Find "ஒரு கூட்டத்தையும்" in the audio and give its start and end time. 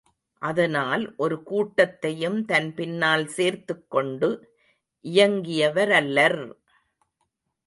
1.17-2.45